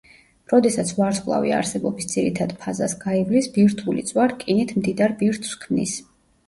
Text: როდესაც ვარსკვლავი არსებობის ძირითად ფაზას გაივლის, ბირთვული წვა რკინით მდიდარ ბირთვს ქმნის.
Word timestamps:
როდესაც 0.53 0.93
ვარსკვლავი 0.99 1.53
არსებობის 1.57 2.09
ძირითად 2.13 2.57
ფაზას 2.65 2.97
გაივლის, 3.07 3.53
ბირთვული 3.59 4.09
წვა 4.11 4.27
რკინით 4.35 4.77
მდიდარ 4.81 5.17
ბირთვს 5.23 5.59
ქმნის. 5.67 5.97